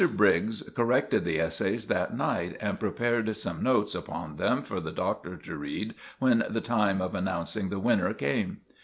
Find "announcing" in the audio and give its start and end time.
7.13-7.69